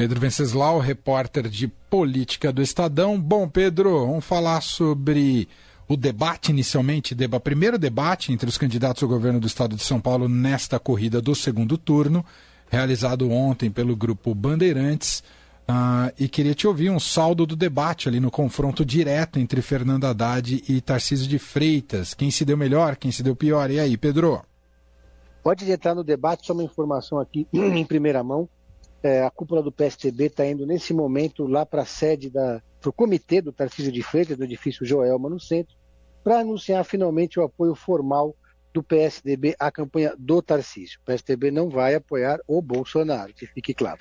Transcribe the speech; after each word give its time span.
Pedro 0.00 0.18
Venceslau, 0.18 0.78
repórter 0.78 1.46
de 1.46 1.68
política 1.68 2.50
do 2.50 2.62
Estadão. 2.62 3.20
Bom, 3.20 3.46
Pedro, 3.46 4.06
vamos 4.06 4.24
falar 4.24 4.62
sobre 4.62 5.46
o 5.86 5.94
debate 5.94 6.50
inicialmente, 6.50 7.14
primeiro 7.44 7.78
debate 7.78 8.32
entre 8.32 8.48
os 8.48 8.56
candidatos 8.56 9.02
ao 9.02 9.08
governo 9.10 9.38
do 9.38 9.46
estado 9.46 9.76
de 9.76 9.84
São 9.84 10.00
Paulo 10.00 10.26
nesta 10.26 10.78
corrida 10.78 11.20
do 11.20 11.34
segundo 11.34 11.76
turno, 11.76 12.24
realizado 12.70 13.30
ontem 13.30 13.70
pelo 13.70 13.94
grupo 13.94 14.34
Bandeirantes. 14.34 15.22
Uh, 15.68 16.10
e 16.18 16.28
queria 16.30 16.54
te 16.54 16.66
ouvir 16.66 16.88
um 16.88 16.98
saldo 16.98 17.44
do 17.44 17.54
debate 17.54 18.08
ali 18.08 18.20
no 18.20 18.30
confronto 18.30 18.86
direto 18.86 19.38
entre 19.38 19.60
Fernando 19.60 20.06
Haddad 20.06 20.64
e 20.66 20.80
Tarcísio 20.80 21.28
de 21.28 21.38
Freitas. 21.38 22.14
Quem 22.14 22.30
se 22.30 22.42
deu 22.42 22.56
melhor, 22.56 22.96
quem 22.96 23.12
se 23.12 23.22
deu 23.22 23.36
pior? 23.36 23.70
E 23.70 23.78
aí, 23.78 23.98
Pedro? 23.98 24.40
Pode 25.42 25.70
entrar 25.70 25.94
no 25.94 26.02
debate, 26.02 26.46
só 26.46 26.54
uma 26.54 26.64
informação 26.64 27.20
aqui 27.20 27.46
em 27.52 27.84
primeira 27.84 28.24
mão. 28.24 28.48
É, 29.02 29.22
a 29.22 29.30
cúpula 29.30 29.62
do 29.62 29.72
PSTB 29.72 30.26
está 30.26 30.46
indo 30.46 30.66
nesse 30.66 30.92
momento 30.92 31.46
lá 31.46 31.64
para 31.64 31.82
a 31.82 31.86
sede 31.86 32.28
da 32.28 32.62
para 32.80 32.90
o 32.90 32.92
comitê 32.92 33.42
do 33.42 33.52
Tarcísio 33.52 33.92
de 33.92 34.02
Freitas, 34.02 34.38
do 34.38 34.44
edifício 34.44 34.86
Joelma 34.86 35.28
no 35.28 35.38
centro, 35.38 35.76
para 36.24 36.40
anunciar 36.40 36.82
finalmente 36.84 37.38
o 37.38 37.42
apoio 37.42 37.74
formal 37.74 38.34
do 38.72 38.82
PSDB 38.82 39.54
à 39.58 39.70
campanha 39.70 40.14
do 40.18 40.40
Tarcísio. 40.40 40.98
O 41.02 41.04
PSDB 41.04 41.50
não 41.50 41.68
vai 41.68 41.94
apoiar 41.94 42.40
o 42.46 42.62
Bolsonaro, 42.62 43.34
que 43.34 43.46
fique 43.46 43.74
claro. 43.74 43.98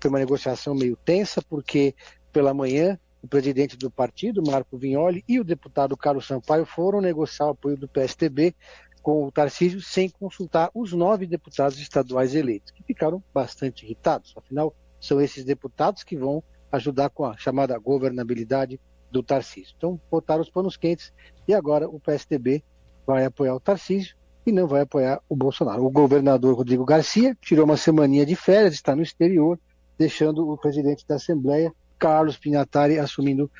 Foi 0.00 0.10
uma 0.10 0.18
negociação 0.18 0.74
meio 0.74 0.96
tensa, 0.96 1.40
porque 1.42 1.94
pela 2.32 2.52
manhã 2.52 2.98
o 3.22 3.28
presidente 3.28 3.76
do 3.76 3.90
partido, 3.90 4.42
Marco 4.46 4.78
Vignoli, 4.78 5.22
e 5.28 5.38
o 5.38 5.44
deputado 5.44 5.96
Carlos 5.96 6.26
Sampaio 6.26 6.64
foram 6.64 7.00
negociar 7.00 7.46
o 7.46 7.50
apoio 7.50 7.76
do 7.76 7.88
PSDB 7.88 8.54
com 9.02 9.24
o 9.24 9.32
Tarcísio 9.32 9.80
sem 9.80 10.08
consultar 10.08 10.70
os 10.74 10.92
nove 10.92 11.26
deputados 11.26 11.78
estaduais 11.78 12.34
eleitos, 12.34 12.70
que 12.72 12.82
ficaram 12.82 13.22
bastante 13.32 13.84
irritados. 13.84 14.34
Afinal, 14.36 14.74
são 15.00 15.20
esses 15.20 15.44
deputados 15.44 16.02
que 16.02 16.16
vão 16.16 16.42
ajudar 16.70 17.10
com 17.10 17.24
a 17.24 17.36
chamada 17.36 17.76
governabilidade 17.78 18.80
do 19.10 19.22
Tarcísio. 19.22 19.74
Então, 19.76 20.00
botaram 20.10 20.42
os 20.42 20.50
panos 20.50 20.76
quentes 20.76 21.12
e 21.48 21.54
agora 21.54 21.88
o 21.88 21.98
PSDB 21.98 22.62
vai 23.06 23.24
apoiar 23.24 23.54
o 23.54 23.60
Tarcísio 23.60 24.16
e 24.46 24.52
não 24.52 24.66
vai 24.66 24.82
apoiar 24.82 25.20
o 25.28 25.36
Bolsonaro. 25.36 25.84
O 25.84 25.90
governador 25.90 26.54
Rodrigo 26.54 26.84
Garcia 26.84 27.36
tirou 27.40 27.64
uma 27.64 27.76
semaninha 27.76 28.24
de 28.24 28.36
férias, 28.36 28.74
está 28.74 28.94
no 28.94 29.02
exterior, 29.02 29.58
deixando 29.98 30.48
o 30.48 30.56
presidente 30.56 31.06
da 31.06 31.16
Assembleia, 31.16 31.72
Carlos 31.98 32.38
Pinatari, 32.38 32.98
assumindo 32.98 33.50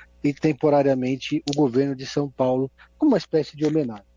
temporariamente 0.41 1.43
o 1.51 1.57
governo 1.57 1.95
de 1.95 2.07
São 2.07 2.31
Paulo, 2.31 2.71
como 2.97 3.13
uma 3.13 3.19
espécie 3.19 3.57
de 3.57 3.67
homenagem. 3.67 4.10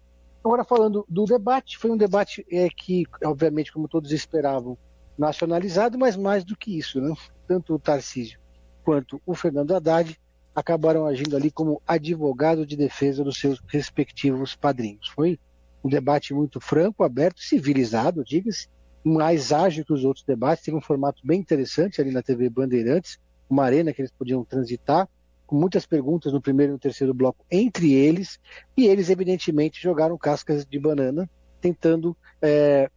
Agora, 0.43 0.63
falando 0.63 1.05
do 1.07 1.25
debate, 1.25 1.77
foi 1.77 1.89
um 1.91 1.97
debate 1.97 2.45
é, 2.51 2.67
que, 2.69 3.05
obviamente, 3.23 3.71
como 3.71 3.87
todos 3.87 4.11
esperavam, 4.11 4.77
nacionalizado, 5.17 5.97
mas 5.97 6.17
mais 6.17 6.43
do 6.43 6.57
que 6.57 6.77
isso, 6.77 6.99
né? 6.99 7.13
tanto 7.47 7.75
o 7.75 7.79
Tarcísio 7.79 8.39
quanto 8.83 9.21
o 9.25 9.33
Fernando 9.33 9.75
Haddad 9.75 10.19
acabaram 10.53 11.05
agindo 11.05 11.35
ali 11.35 11.49
como 11.49 11.81
advogado 11.87 12.65
de 12.65 12.75
defesa 12.75 13.23
dos 13.23 13.39
seus 13.39 13.59
respectivos 13.67 14.55
padrinhos. 14.55 15.07
Foi 15.09 15.39
um 15.83 15.89
debate 15.89 16.33
muito 16.33 16.59
franco, 16.59 17.03
aberto, 17.03 17.41
civilizado, 17.41 18.23
diga-se, 18.23 18.67
mais 19.03 19.51
ágil 19.51 19.85
que 19.85 19.93
os 19.93 20.05
outros 20.05 20.25
debates, 20.25 20.63
teve 20.63 20.77
um 20.77 20.81
formato 20.81 21.21
bem 21.25 21.39
interessante 21.39 21.99
ali 21.99 22.11
na 22.11 22.21
TV 22.21 22.49
Bandeirantes, 22.49 23.19
uma 23.49 23.63
arena 23.63 23.91
que 23.91 24.01
eles 24.01 24.11
podiam 24.11 24.45
transitar, 24.45 25.09
muitas 25.53 25.85
perguntas 25.85 26.33
no 26.33 26.41
primeiro 26.41 26.71
e 26.71 26.73
no 26.73 26.79
terceiro 26.79 27.13
bloco 27.13 27.45
entre 27.51 27.93
eles, 27.93 28.39
e 28.75 28.87
eles, 28.87 29.09
evidentemente, 29.09 29.81
jogaram 29.81 30.17
cascas 30.17 30.65
de 30.65 30.79
banana, 30.79 31.29
tentando 31.61 32.15
é, 32.41 32.89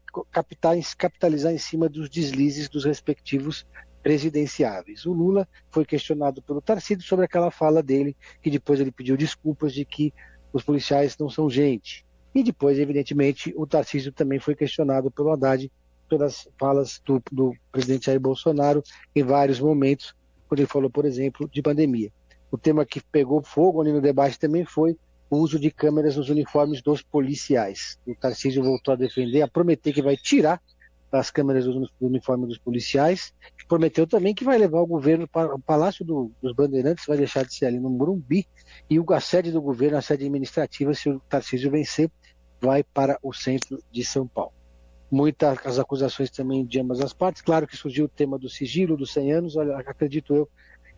capitalizar 0.98 1.52
em 1.52 1.58
cima 1.58 1.88
dos 1.88 2.08
deslizes 2.08 2.68
dos 2.68 2.84
respectivos 2.84 3.66
presidenciáveis. 4.02 5.04
O 5.04 5.12
Lula 5.12 5.48
foi 5.70 5.84
questionado 5.84 6.40
pelo 6.40 6.60
Tarcísio 6.60 7.02
sobre 7.02 7.24
aquela 7.24 7.50
fala 7.50 7.82
dele, 7.82 8.16
que 8.40 8.50
depois 8.50 8.80
ele 8.80 8.92
pediu 8.92 9.16
desculpas 9.16 9.72
de 9.72 9.84
que 9.84 10.12
os 10.52 10.62
policiais 10.62 11.16
não 11.18 11.28
são 11.28 11.50
gente. 11.50 12.06
E 12.34 12.42
depois, 12.42 12.78
evidentemente, 12.78 13.52
o 13.56 13.66
Tarcísio 13.66 14.12
também 14.12 14.38
foi 14.38 14.54
questionado 14.54 15.10
pelo 15.10 15.32
Haddad 15.32 15.70
pelas 16.08 16.48
falas 16.58 17.00
do, 17.04 17.20
do 17.32 17.52
presidente 17.72 18.06
Jair 18.06 18.20
Bolsonaro 18.20 18.82
em 19.14 19.22
vários 19.22 19.58
momentos, 19.58 20.14
quando 20.48 20.60
ele 20.60 20.68
falou, 20.68 20.90
por 20.90 21.04
exemplo, 21.04 21.48
de 21.48 21.60
pandemia. 21.60 22.12
O 22.56 22.58
tema 22.58 22.86
que 22.86 23.02
pegou 23.02 23.42
fogo 23.42 23.82
ali 23.82 23.92
no 23.92 24.00
debate 24.00 24.38
também 24.38 24.64
foi 24.64 24.96
o 25.28 25.36
uso 25.36 25.58
de 25.58 25.70
câmeras 25.70 26.16
nos 26.16 26.30
uniformes 26.30 26.80
dos 26.80 27.02
policiais. 27.02 27.98
O 28.06 28.14
Tarcísio 28.14 28.64
voltou 28.64 28.94
a 28.94 28.96
defender, 28.96 29.42
a 29.42 29.46
prometer 29.46 29.92
que 29.92 30.00
vai 30.00 30.16
tirar 30.16 30.58
as 31.12 31.30
câmeras 31.30 31.66
do 31.66 31.86
uniforme 32.00 32.46
dos 32.46 32.56
policiais. 32.56 33.34
Prometeu 33.68 34.06
também 34.06 34.34
que 34.34 34.42
vai 34.42 34.56
levar 34.56 34.80
o 34.80 34.86
governo 34.86 35.28
para 35.28 35.54
o 35.54 35.60
Palácio 35.60 36.02
do, 36.02 36.32
dos 36.40 36.54
Bandeirantes, 36.54 37.04
vai 37.06 37.18
deixar 37.18 37.44
de 37.44 37.54
ser 37.54 37.66
ali 37.66 37.78
no 37.78 37.90
Morumbi, 37.90 38.48
e 38.88 38.98
a 39.06 39.20
sede 39.20 39.52
do 39.52 39.60
governo, 39.60 39.98
a 39.98 40.02
sede 40.02 40.24
administrativa, 40.24 40.94
se 40.94 41.10
o 41.10 41.20
Tarcísio 41.28 41.70
vencer, 41.70 42.10
vai 42.58 42.82
para 42.82 43.18
o 43.22 43.34
centro 43.34 43.78
de 43.92 44.02
São 44.02 44.26
Paulo. 44.26 44.54
Muitas 45.10 45.78
acusações 45.78 46.30
também 46.30 46.64
de 46.64 46.80
ambas 46.80 47.02
as 47.02 47.12
partes. 47.12 47.42
Claro 47.42 47.66
que 47.66 47.76
surgiu 47.76 48.06
o 48.06 48.08
tema 48.08 48.38
do 48.38 48.48
sigilo 48.48 48.96
dos 48.96 49.12
100 49.12 49.32
anos, 49.32 49.58
acredito 49.58 50.34
eu 50.34 50.48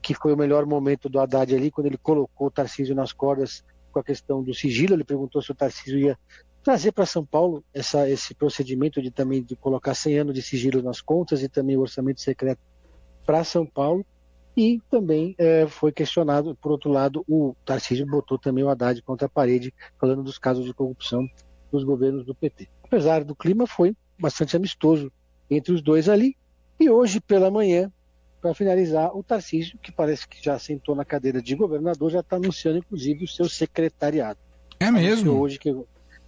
que 0.01 0.15
foi 0.15 0.33
o 0.33 0.37
melhor 0.37 0.65
momento 0.67 1.09
do 1.09 1.19
Haddad 1.21 1.55
ali, 1.55 1.71
quando 1.71 1.87
ele 1.87 1.99
colocou 1.99 2.47
o 2.47 2.51
Tarcísio 2.51 2.95
nas 2.95 3.13
cordas 3.13 3.65
com 3.91 3.99
a 3.99 4.05
questão 4.05 4.43
do 4.43 4.55
sigilo. 4.55 4.95
Ele 4.95 5.05
perguntou 5.05 5.43
se 5.43 5.51
o 5.51 5.55
Tarcísio 5.55 5.99
ia 5.99 6.19
trazer 6.63 6.93
para 6.93 7.07
São 7.07 7.25
Paulo 7.25 7.65
essa, 7.73 8.09
esse 8.09 8.35
procedimento 8.35 9.01
de 9.01 9.11
também 9.11 9.43
de 9.43 9.57
colocar 9.57 9.95
100 9.95 10.19
anos 10.19 10.35
de 10.35 10.43
sigilo 10.43 10.83
nas 10.83 11.01
contas 11.01 11.43
e 11.43 11.49
também 11.49 11.77
o 11.77 11.81
orçamento 11.81 12.21
secreto 12.21 12.61
para 13.25 13.45
São 13.45 13.67
Paulo. 13.67 14.05
E 14.57 14.81
também 14.91 15.37
é, 15.39 15.69
foi 15.69 15.93
questionado, 15.93 16.57
por 16.57 16.73
outro 16.73 16.91
lado, 16.91 17.25
o 17.29 17.55
Tarcísio 17.65 18.05
botou 18.05 18.37
também 18.37 18.65
o 18.65 18.69
Haddad 18.69 19.01
contra 19.03 19.27
a 19.27 19.31
parede, 19.31 19.73
falando 20.01 20.23
dos 20.23 20.37
casos 20.37 20.65
de 20.65 20.75
corrupção 20.75 21.29
dos 21.71 21.85
governos 21.85 22.25
do 22.25 22.35
PT. 22.35 22.69
Apesar 22.83 23.23
do 23.23 23.37
clima, 23.37 23.67
foi 23.67 23.97
bastante 24.19 24.57
amistoso 24.57 25.13
entre 25.49 25.73
os 25.73 25.81
dois 25.81 26.09
ali. 26.09 26.37
E 26.81 26.91
hoje, 26.91 27.21
pela 27.21 27.51
manhã, 27.51 27.93
para 28.41 28.55
finalizar, 28.55 29.17
o 29.17 29.23
Tarcísio, 29.23 29.79
que 29.79 29.91
parece 29.91 30.27
que 30.27 30.43
já 30.43 30.59
sentou 30.59 30.95
na 30.95 31.05
cadeira 31.05 31.43
de 31.43 31.55
governador, 31.55 32.11
já 32.11 32.21
está 32.21 32.37
anunciando, 32.37 32.79
inclusive, 32.79 33.25
o 33.25 33.29
seu 33.29 33.49
secretariado. 33.49 34.39
É 34.81 34.91
mesmo? 34.91 35.33
Hoje 35.33 35.59
que 35.59 35.75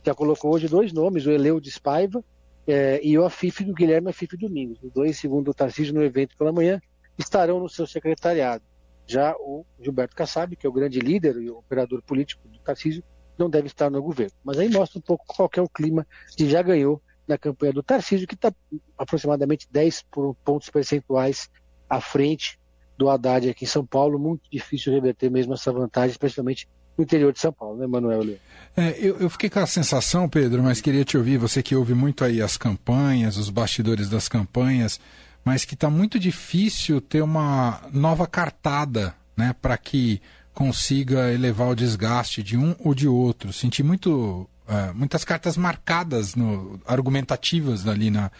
já 0.05 0.15
colocou 0.15 0.53
hoje 0.53 0.67
dois 0.67 0.93
nomes, 0.93 1.27
o 1.27 1.31
Eleu 1.31 1.61
de 1.61 1.71
Spaiva 1.71 2.25
é, 2.67 3.01
e 3.03 3.17
o 3.19 3.25
Afif 3.25 3.65
do 3.65 3.75
Guilherme 3.75 4.11
Afif 4.11 4.37
Domingos. 4.37 4.79
Os 4.83 4.93
dois, 4.93 5.19
segundo 5.19 5.51
o 5.51 5.55
Tarcísio, 5.55 5.95
no 5.95 6.03
evento 6.03 6.37
pela 6.37 6.53
manhã, 6.53 6.81
estarão 7.19 7.61
no 7.61 7.69
seu 7.69 7.87
secretariado. 7.87 8.65
Já 9.07 9.35
o 9.37 9.65
Gilberto 9.81 10.15
Kassab, 10.15 10.55
que 10.57 10.67
é 10.67 10.71
o 10.71 10.73
grande 10.73 11.01
líder 11.01 11.37
e 11.37 11.51
operador 11.51 12.03
político 12.03 12.47
do 12.49 12.59
Tarcísio, 12.59 13.03
não 13.39 13.49
deve 13.49 13.67
estar 13.67 13.91
no 13.91 14.03
governo. 14.03 14.33
Mas 14.45 14.59
aí 14.59 14.69
mostra 14.69 14.99
um 14.99 15.03
pouco 15.03 15.25
qual 15.27 15.51
é 15.57 15.61
o 15.61 15.69
clima 15.69 16.07
que 16.37 16.49
já 16.49 16.63
ganhou 16.63 17.03
na 17.27 17.39
campanha 17.39 17.73
do 17.73 17.83
Tarcísio, 17.83 18.27
que 18.27 18.35
está 18.35 18.53
aproximadamente 18.99 19.69
10 19.71 20.05
pontos 20.45 20.69
percentuais 20.69 21.49
à 21.91 22.01
frente 22.01 22.59
do 22.97 23.11
Haddad 23.11 23.51
aqui 23.51 23.65
em 23.65 23.69
São 23.69 23.85
Paulo. 23.85 24.19
Muito 24.19 24.43
difícil 24.51 24.93
reverter 24.93 25.31
mesmo 25.31 25.55
essa 25.55 25.73
vantagem, 25.73 26.11
especialmente 26.11 26.69
no 26.97 27.05
interior 27.05 27.33
de 27.33 27.41
São 27.41 27.53
Paulo, 27.53 27.79
né, 27.79 27.87
Manuel? 27.87 28.37
É, 28.77 28.95
eu, 28.99 29.17
eu, 29.19 29.31
fiquei 29.31 29.51
com 29.51 29.59
a 29.59 29.67
sensação, 29.67 30.29
Pedro, 30.29 30.63
mas 30.63 30.81
queria 30.81 31.05
te 31.05 31.17
ouvir, 31.17 31.39
você 31.39 31.63
que 31.63 31.75
ouve 31.75 31.95
muito 31.95 32.25
aí 32.25 32.41
as 32.41 32.57
campanhas, 32.57 33.37
os 33.37 33.51
bastidores 33.51 34.09
das 34.09 34.29
campanhas, 34.29 35.01
mas 35.45 35.65
que 35.65 35.75
está 35.75 35.89
muito 35.89 36.19
difícil 36.19 37.01
ter 37.01 37.23
uma 37.23 37.81
nova 37.93 38.27
cartada 38.27 39.15
né, 39.37 39.55
para 39.61 39.77
que 39.79 40.21
consiga 40.53 41.33
elevar 41.33 41.69
o 41.69 41.75
desgaste 41.75 42.43
de 42.43 42.57
um 42.59 42.77
ou 42.79 42.95
de 42.95 43.09
outro. 43.09 43.53
Senti 43.53 43.83
muito, 43.83 44.47
uh, 44.69 44.95
muitas 44.95 45.25
cartas 45.25 45.57
marcadas, 45.57 46.35
no, 46.35 46.79
argumentativas 46.87 47.87
ali 47.87 48.11
na, 48.11 48.31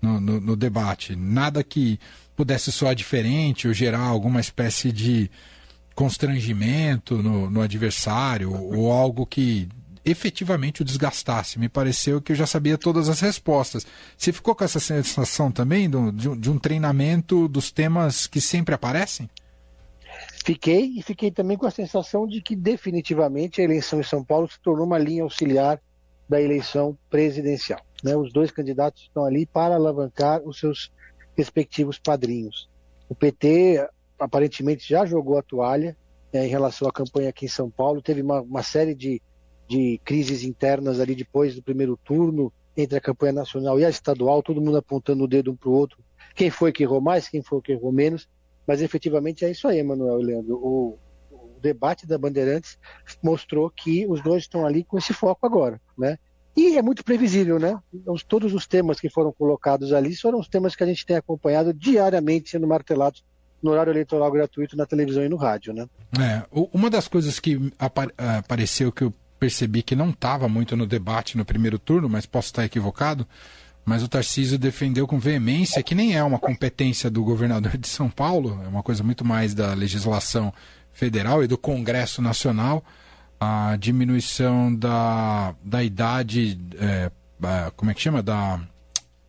no, 0.00 0.20
no, 0.20 0.40
no 0.40 0.56
debate. 0.56 1.14
Nada 1.14 1.62
que 1.62 1.98
pudesse 2.34 2.72
soar 2.72 2.94
diferente 2.94 3.68
ou 3.68 3.74
gerar 3.74 4.00
alguma 4.00 4.40
espécie 4.40 4.90
de 4.92 5.30
constrangimento 5.94 7.22
no, 7.22 7.50
no 7.50 7.60
adversário 7.60 8.52
ou 8.52 8.90
algo 8.90 9.26
que 9.26 9.68
efetivamente 10.04 10.82
o 10.82 10.84
desgastasse. 10.84 11.58
Me 11.58 11.68
pareceu 11.68 12.20
que 12.20 12.32
eu 12.32 12.36
já 12.36 12.46
sabia 12.46 12.78
todas 12.78 13.08
as 13.08 13.20
respostas. 13.20 13.86
Você 14.16 14.32
ficou 14.32 14.54
com 14.54 14.64
essa 14.64 14.80
sensação 14.80 15.52
também 15.52 15.90
de, 15.90 16.36
de, 16.36 16.50
um 16.50 16.58
treinamento 16.58 17.46
dos 17.48 17.70
temas 17.70 18.26
que 18.26 18.40
sempre 18.40 18.74
aparecem? 18.74 19.28
Fiquei 20.44 20.94
e 20.96 21.02
fiquei 21.02 21.30
também 21.30 21.56
com 21.56 21.66
a 21.66 21.70
sensação 21.70 22.26
de 22.26 22.40
que 22.40 22.56
definitivamente 22.56 23.60
a 23.60 23.64
eleição 23.64 24.00
em 24.00 24.04
São 24.04 24.24
Paulo 24.24 24.50
se 24.50 24.58
tornou 24.60 24.86
uma 24.86 24.98
linha 24.98 25.22
auxiliar 25.22 25.78
da 26.30 26.40
eleição 26.40 26.96
presidencial. 27.10 27.80
Né? 28.04 28.16
Os 28.16 28.32
dois 28.32 28.52
candidatos 28.52 29.02
estão 29.02 29.24
ali 29.24 29.44
para 29.44 29.74
alavancar 29.74 30.40
os 30.44 30.60
seus 30.60 30.92
respectivos 31.36 31.98
padrinhos. 31.98 32.70
O 33.08 33.16
PT 33.16 33.84
aparentemente 34.16 34.88
já 34.88 35.04
jogou 35.04 35.36
a 35.36 35.42
toalha 35.42 35.96
é, 36.32 36.46
em 36.46 36.48
relação 36.48 36.86
à 36.86 36.92
campanha 36.92 37.30
aqui 37.30 37.46
em 37.46 37.48
São 37.48 37.68
Paulo, 37.68 38.00
teve 38.00 38.22
uma, 38.22 38.40
uma 38.42 38.62
série 38.62 38.94
de, 38.94 39.20
de 39.68 40.00
crises 40.04 40.44
internas 40.44 41.00
ali 41.00 41.16
depois 41.16 41.56
do 41.56 41.62
primeiro 41.64 41.96
turno, 41.96 42.52
entre 42.76 42.96
a 42.96 43.00
campanha 43.00 43.32
nacional 43.32 43.80
e 43.80 43.84
a 43.84 43.90
estadual, 43.90 44.40
todo 44.40 44.60
mundo 44.60 44.76
apontando 44.76 45.24
o 45.24 45.28
dedo 45.28 45.50
um 45.50 45.56
para 45.56 45.68
o 45.68 45.72
outro, 45.72 45.98
quem 46.36 46.48
foi 46.48 46.70
que 46.70 46.84
errou 46.84 47.00
mais, 47.00 47.28
quem 47.28 47.42
foi 47.42 47.60
que 47.60 47.72
errou 47.72 47.90
menos, 47.90 48.28
Mas 48.64 48.80
efetivamente 48.80 49.44
é 49.44 49.50
isso 49.50 49.66
aí, 49.66 49.82
Manuel 49.82 50.20
e 50.20 50.24
Leandro. 50.26 50.54
O 50.54 50.96
debate 51.60 52.06
da 52.06 52.18
Bandeirantes 52.18 52.78
mostrou 53.22 53.70
que 53.70 54.06
os 54.08 54.22
dois 54.22 54.42
estão 54.42 54.66
ali 54.66 54.82
com 54.84 54.98
esse 54.98 55.12
foco 55.12 55.46
agora, 55.46 55.80
né? 55.96 56.18
E 56.56 56.76
é 56.76 56.82
muito 56.82 57.04
previsível, 57.04 57.58
né? 57.58 57.78
Todos 58.28 58.52
os 58.52 58.66
temas 58.66 58.98
que 58.98 59.08
foram 59.08 59.32
colocados 59.32 59.92
ali 59.92 60.14
foram 60.16 60.38
os 60.40 60.48
temas 60.48 60.74
que 60.74 60.82
a 60.82 60.86
gente 60.86 61.06
tem 61.06 61.16
acompanhado 61.16 61.72
diariamente 61.72 62.50
sendo 62.50 62.66
martelados 62.66 63.24
no 63.62 63.70
horário 63.70 63.92
eleitoral 63.92 64.30
gratuito 64.32 64.76
na 64.76 64.86
televisão 64.86 65.24
e 65.24 65.28
no 65.28 65.36
rádio, 65.36 65.72
né? 65.72 65.86
É, 66.18 66.42
uma 66.72 66.90
das 66.90 67.06
coisas 67.06 67.38
que 67.38 67.72
apareceu 67.78 68.90
que 68.90 69.02
eu 69.02 69.14
percebi 69.38 69.82
que 69.82 69.96
não 69.96 70.10
estava 70.10 70.48
muito 70.48 70.76
no 70.76 70.86
debate 70.86 71.36
no 71.36 71.44
primeiro 71.44 71.78
turno, 71.78 72.08
mas 72.08 72.26
posso 72.26 72.48
estar 72.48 72.64
equivocado, 72.64 73.26
mas 73.84 74.02
o 74.02 74.08
Tarcísio 74.08 74.58
defendeu 74.58 75.06
com 75.06 75.18
veemência 75.18 75.82
que 75.82 75.94
nem 75.94 76.14
é 76.14 76.22
uma 76.22 76.38
competência 76.38 77.10
do 77.10 77.24
governador 77.24 77.76
de 77.78 77.88
São 77.88 78.10
Paulo, 78.10 78.60
é 78.64 78.68
uma 78.68 78.82
coisa 78.82 79.02
muito 79.02 79.24
mais 79.24 79.54
da 79.54 79.72
legislação 79.72 80.52
federal 80.92 81.42
e 81.42 81.46
do 81.46 81.58
Congresso 81.58 82.20
Nacional, 82.20 82.84
a 83.38 83.76
diminuição 83.76 84.74
da, 84.74 85.54
da 85.64 85.82
idade, 85.82 86.58
é, 86.78 87.10
como 87.76 87.90
é 87.90 87.94
que 87.94 88.00
chama? 88.00 88.22
Da 88.22 88.60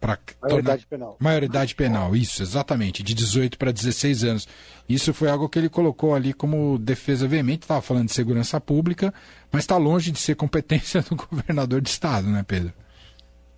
para 0.02 0.18
maioridade 0.42 0.88
penal. 0.88 1.18
Maioridade 1.20 1.76
penal, 1.76 2.16
isso, 2.16 2.42
exatamente, 2.42 3.04
de 3.04 3.14
18 3.14 3.56
para 3.56 3.72
16 3.72 4.24
anos. 4.24 4.48
Isso 4.90 5.14
foi 5.14 5.30
algo 5.30 5.48
que 5.48 5.60
ele 5.60 5.70
colocou 5.70 6.16
ali 6.16 6.34
como 6.34 6.80
defesa 6.80 7.28
veemente, 7.28 7.62
estava 7.62 7.84
falando 7.84 8.08
de 8.08 8.14
segurança 8.14 8.60
pública, 8.60 9.14
mas 9.52 9.62
está 9.62 9.78
longe 9.78 10.12
de 10.12 10.18
ser 10.18 10.36
competência 10.36 11.04
do 11.04 11.16
governador 11.30 11.80
de 11.80 11.90
estado, 11.90 12.28
né, 12.28 12.44
Pedro? 12.46 12.74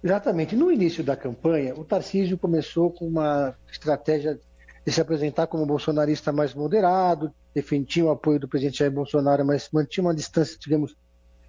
Exatamente. 0.04 0.54
No 0.54 0.70
início 0.70 1.02
da 1.02 1.16
campanha, 1.16 1.74
o 1.76 1.86
Tarcísio 1.86 2.38
começou 2.38 2.92
com 2.92 3.08
uma 3.08 3.56
estratégia 3.72 4.38
de 4.86 4.92
se 4.92 5.00
apresentar 5.00 5.48
como 5.48 5.66
bolsonarista 5.66 6.32
mais 6.32 6.54
moderado, 6.54 7.32
defendia 7.54 8.06
o 8.06 8.12
apoio 8.12 8.40
do 8.40 8.48
presidente 8.48 8.80
Jair 8.80 8.92
Bolsonaro, 8.92 9.46
mas 9.46 9.70
mantinha 9.72 10.06
uma 10.06 10.16
distância, 10.16 10.58
digamos, 10.60 10.96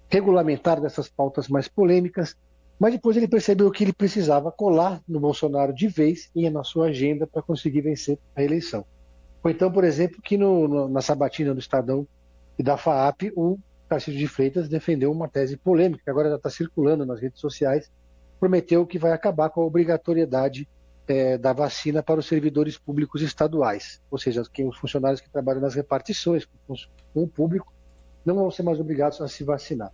regulamentar 0.09 0.79
dessas 0.79 1.09
pautas 1.09 1.47
mais 1.47 1.67
polêmicas. 1.67 2.35
Mas 2.79 2.93
depois 2.93 3.15
ele 3.17 3.27
percebeu 3.27 3.71
que 3.71 3.83
ele 3.83 3.93
precisava 3.93 4.51
colar 4.51 5.01
no 5.07 5.19
Bolsonaro 5.19 5.73
de 5.73 5.87
vez 5.87 6.29
e 6.35 6.49
na 6.49 6.63
sua 6.63 6.87
agenda 6.87 7.25
para 7.25 7.41
conseguir 7.41 7.81
vencer 7.81 8.19
a 8.35 8.43
eleição. 8.43 8.85
Foi 9.41 9.51
então, 9.51 9.71
por 9.71 9.83
exemplo, 9.83 10.21
que 10.21 10.37
no, 10.37 10.67
no, 10.67 10.87
na 10.89 11.01
sabatina 11.01 11.53
do 11.53 11.59
Estadão 11.59 12.07
e 12.57 12.63
da 12.63 12.77
FAAP, 12.77 13.31
o 13.35 13.59
Tarcísio 13.87 14.19
de 14.19 14.27
Freitas 14.27 14.67
defendeu 14.67 15.11
uma 15.11 15.27
tese 15.27 15.55
polêmica, 15.55 16.03
que 16.03 16.09
agora 16.09 16.29
já 16.29 16.35
está 16.35 16.49
circulando 16.49 17.05
nas 17.05 17.21
redes 17.21 17.39
sociais, 17.39 17.91
prometeu 18.39 18.85
que 18.85 18.97
vai 18.97 19.11
acabar 19.11 19.49
com 19.49 19.61
a 19.61 19.65
obrigatoriedade 19.65 20.67
é, 21.07 21.37
da 21.37 21.53
vacina 21.53 22.01
para 22.01 22.19
os 22.19 22.25
servidores 22.25 22.77
públicos 22.77 23.21
estaduais, 23.21 24.01
ou 24.09 24.17
seja, 24.17 24.41
os 24.41 24.77
funcionários 24.77 25.21
que 25.21 25.29
trabalham 25.29 25.61
nas 25.61 25.75
repartições 25.75 26.47
com 26.67 26.75
o 27.23 27.27
público 27.27 27.71
não 28.25 28.35
vão 28.35 28.49
ser 28.49 28.63
mais 28.63 28.79
obrigados 28.79 29.21
a 29.21 29.27
se 29.27 29.43
vacinar. 29.43 29.91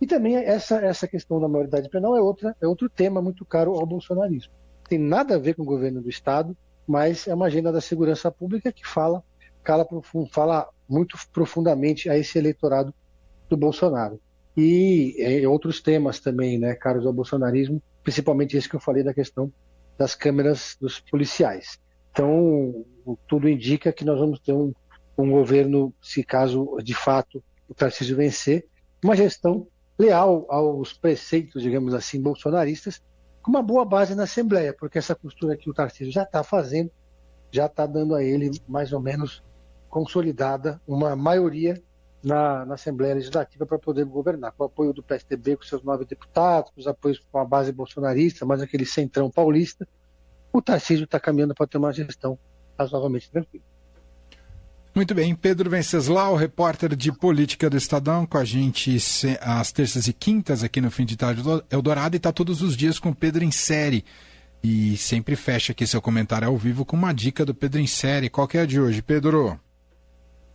E 0.00 0.06
também 0.06 0.36
essa, 0.36 0.76
essa 0.76 1.06
questão 1.06 1.40
da 1.40 1.48
maioridade 1.48 1.88
penal 1.88 2.16
é, 2.16 2.20
outra, 2.20 2.56
é 2.60 2.66
outro 2.66 2.88
tema 2.88 3.20
muito 3.22 3.44
caro 3.44 3.72
ao 3.72 3.86
bolsonarismo. 3.86 4.52
Tem 4.88 4.98
nada 4.98 5.36
a 5.36 5.38
ver 5.38 5.54
com 5.54 5.62
o 5.62 5.66
governo 5.66 6.00
do 6.00 6.08
Estado, 6.08 6.56
mas 6.86 7.26
é 7.26 7.34
uma 7.34 7.46
agenda 7.46 7.72
da 7.72 7.80
segurança 7.80 8.30
pública 8.30 8.72
que 8.72 8.86
fala, 8.86 9.22
cala, 9.62 9.86
fala 10.30 10.68
muito 10.88 11.16
profundamente 11.32 12.08
a 12.10 12.18
esse 12.18 12.38
eleitorado 12.38 12.92
do 13.48 13.56
Bolsonaro. 13.56 14.20
E 14.56 15.16
é, 15.18 15.46
outros 15.48 15.80
temas 15.80 16.20
também, 16.20 16.58
né, 16.58 16.74
caros 16.74 17.06
ao 17.06 17.12
bolsonarismo, 17.12 17.82
principalmente 18.02 18.56
esse 18.56 18.68
que 18.68 18.76
eu 18.76 18.80
falei 18.80 19.02
da 19.02 19.14
questão 19.14 19.52
das 20.02 20.16
câmeras 20.16 20.76
dos 20.80 20.98
policiais. 20.98 21.78
Então, 22.10 22.84
tudo 23.28 23.48
indica 23.48 23.92
que 23.92 24.04
nós 24.04 24.18
vamos 24.18 24.40
ter 24.40 24.52
um, 24.52 24.72
um 25.16 25.30
governo, 25.30 25.94
se 26.02 26.24
caso 26.24 26.76
de 26.82 26.92
fato 26.92 27.42
o 27.68 27.74
Tarcísio 27.74 28.16
vencer, 28.16 28.66
uma 29.02 29.14
gestão 29.14 29.68
leal 29.96 30.44
aos 30.50 30.92
preceitos, 30.92 31.62
digamos 31.62 31.94
assim, 31.94 32.20
bolsonaristas, 32.20 33.00
com 33.40 33.52
uma 33.52 33.62
boa 33.62 33.84
base 33.84 34.16
na 34.16 34.24
Assembleia, 34.24 34.74
porque 34.76 34.98
essa 34.98 35.14
costura 35.14 35.56
que 35.56 35.70
o 35.70 35.74
Tarcísio 35.74 36.12
já 36.12 36.24
está 36.24 36.42
fazendo, 36.42 36.90
já 37.52 37.66
está 37.66 37.86
dando 37.86 38.16
a 38.16 38.24
ele 38.24 38.50
mais 38.66 38.92
ou 38.92 39.00
menos 39.00 39.40
consolidada 39.88 40.82
uma 40.84 41.14
maioria 41.14 41.80
na, 42.22 42.64
na 42.64 42.74
Assembleia 42.74 43.14
Legislativa 43.14 43.66
para 43.66 43.78
poder 43.78 44.04
governar, 44.04 44.52
com 44.52 44.62
o 44.62 44.66
apoio 44.66 44.92
do 44.92 45.02
PSDB, 45.02 45.56
com 45.56 45.64
seus 45.64 45.82
nove 45.82 46.04
deputados, 46.04 46.70
com 46.70 46.80
os 46.80 46.86
apoios 46.86 47.20
com 47.30 47.38
a 47.38 47.44
base 47.44 47.72
bolsonarista, 47.72 48.46
mais 48.46 48.62
aquele 48.62 48.86
centrão 48.86 49.30
paulista, 49.30 49.86
o 50.52 50.60
Tarcísio 50.60 51.04
está 51.04 51.18
caminhando 51.18 51.54
para 51.54 51.66
ter 51.66 51.78
uma 51.78 51.92
gestão 51.92 52.38
razoavelmente 52.78 53.30
tranquila. 53.30 53.64
Muito 54.94 55.14
bem, 55.14 55.34
Pedro 55.34 55.70
Venceslau, 55.70 56.36
repórter 56.36 56.94
de 56.94 57.10
política 57.10 57.70
do 57.70 57.78
Estadão, 57.78 58.26
com 58.26 58.36
a 58.36 58.44
gente 58.44 58.94
às 59.40 59.72
terças 59.72 60.06
e 60.06 60.12
quintas 60.12 60.62
aqui 60.62 60.82
no 60.82 60.90
Fim 60.90 61.06
de 61.06 61.16
Tarde 61.16 61.42
Eldorado 61.70 62.14
e 62.14 62.18
está 62.18 62.30
todos 62.30 62.60
os 62.60 62.76
dias 62.76 62.98
com 62.98 63.08
o 63.08 63.14
Pedro 63.14 63.42
em 63.42 63.50
série. 63.50 64.04
E 64.62 64.96
sempre 64.98 65.34
fecha 65.34 65.72
aqui 65.72 65.86
seu 65.86 66.02
comentário 66.02 66.46
ao 66.46 66.58
vivo 66.58 66.84
com 66.84 66.94
uma 66.94 67.12
dica 67.14 67.44
do 67.44 67.54
Pedro 67.54 67.80
em 67.80 67.86
série. 67.86 68.28
Qual 68.28 68.46
que 68.46 68.58
é 68.58 68.60
a 68.60 68.66
de 68.66 68.78
hoje, 68.78 69.00
Pedro? 69.00 69.58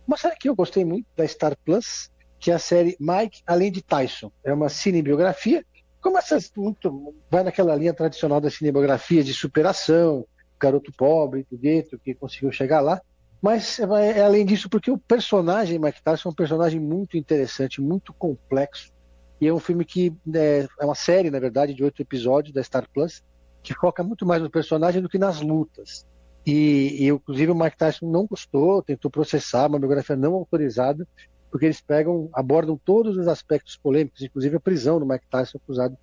Uma 0.08 0.16
série 0.16 0.34
que 0.36 0.48
eu 0.48 0.56
gostei 0.56 0.84
muito 0.84 1.06
da 1.14 1.28
Star 1.28 1.56
Plus, 1.64 2.10
que 2.40 2.50
é 2.50 2.54
a 2.54 2.58
série 2.58 2.96
Mike 2.98 3.42
Além 3.46 3.70
de 3.70 3.82
Tyson. 3.82 4.32
É 4.42 4.52
uma 4.52 4.68
cinebiografia, 4.68 5.64
como 6.00 6.18
essas 6.18 6.50
muito 6.56 7.14
vai 7.30 7.44
naquela 7.44 7.76
linha 7.76 7.94
tradicional 7.94 8.40
da 8.40 8.50
cinebiografia 8.50 9.22
de 9.22 9.32
superação, 9.32 10.26
garoto 10.58 10.90
pobre 10.96 11.46
do 11.48 11.56
gueto 11.56 11.98
que 11.98 12.14
conseguiu 12.14 12.50
chegar 12.50 12.80
lá 12.80 13.00
mas 13.40 13.78
é, 13.78 13.84
é, 14.18 14.22
além 14.22 14.44
disso, 14.44 14.68
porque 14.68 14.90
o 14.90 14.98
personagem 14.98 15.78
Mike 15.78 16.02
Tyson 16.02 16.28
é 16.28 16.32
um 16.32 16.34
personagem 16.34 16.80
muito 16.80 17.16
interessante, 17.16 17.80
muito 17.80 18.12
complexo. 18.12 18.92
E 19.40 19.46
é 19.46 19.54
um 19.54 19.60
filme 19.60 19.84
que 19.84 20.12
é, 20.34 20.66
é 20.80 20.84
uma 20.84 20.96
série, 20.96 21.30
na 21.30 21.38
verdade, 21.38 21.72
de 21.72 21.84
oito 21.84 22.02
episódios 22.02 22.52
da 22.52 22.62
Star 22.62 22.88
Plus, 22.92 23.22
que 23.62 23.72
foca 23.72 24.02
muito 24.02 24.26
mais 24.26 24.42
no 24.42 24.50
personagem 24.50 25.00
do 25.00 25.08
que 25.08 25.18
nas 25.18 25.40
lutas. 25.40 26.04
E, 26.48 27.04
e 27.04 27.08
inclusive 27.08 27.52
o 27.52 27.54
Mike 27.54 27.76
Tyson 27.76 28.10
não 28.10 28.26
gostou, 28.26 28.82
tentou 28.82 29.10
processar 29.10 29.66
uma 29.66 29.78
biografia 29.78 30.16
não 30.16 30.32
autorizada, 30.32 31.06
porque 31.50 31.66
eles 31.66 31.78
pegam, 31.78 32.30
abordam 32.32 32.80
todos 32.82 33.18
os 33.18 33.28
aspectos 33.28 33.76
polêmicos, 33.76 34.22
inclusive 34.22 34.56
a 34.56 34.60
prisão 34.60 34.98
do 34.98 35.04
Mike 35.04 35.26
Tyson 35.30 35.58
acusado 35.58 35.94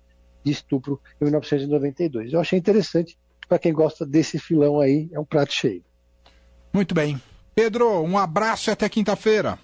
de 0.44 0.52
estupro 0.52 1.00
em 1.20 1.24
1992. 1.24 2.32
Eu 2.32 2.38
achei 2.38 2.56
interessante 2.56 3.18
para 3.48 3.58
quem 3.58 3.72
gosta 3.72 4.06
desse 4.06 4.38
filão 4.38 4.78
aí, 4.78 5.08
é 5.12 5.18
um 5.18 5.24
prato 5.24 5.52
cheio. 5.52 5.82
Muito 6.72 6.94
bem. 6.94 7.20
Pedro, 7.52 8.02
um 8.02 8.16
abraço 8.16 8.70
e 8.70 8.72
até 8.72 8.88
quinta-feira. 8.88 9.58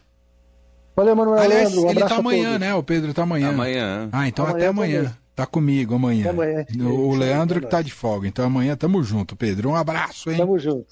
Valeu, 0.96 1.14
Manuel. 1.14 1.38
Aliás, 1.38 1.70
Leandro, 1.70 1.86
um 1.86 1.90
ele 1.90 2.08
tá 2.08 2.16
amanhã, 2.16 2.58
né? 2.58 2.74
O 2.74 2.82
Pedro 2.82 3.14
tá 3.14 3.22
amanhã. 3.22 3.50
Amanhã. 3.50 4.08
Ah, 4.10 4.26
então 4.26 4.44
amanhã 4.44 4.58
até 4.58 4.66
amanhã. 4.66 5.16
Tá 5.34 5.46
comigo 5.46 5.94
amanhã. 5.94 6.30
amanhã. 6.30 6.64
O 6.78 7.14
Leandro 7.14 7.60
que 7.60 7.66
tá 7.66 7.80
de 7.80 7.90
folga. 7.90 8.28
Então 8.28 8.44
amanhã 8.44 8.76
tamo 8.76 9.02
junto, 9.02 9.34
Pedro. 9.34 9.70
Um 9.70 9.74
abraço, 9.74 10.30
hein? 10.30 10.36
Tamo 10.36 10.58
junto. 10.58 10.86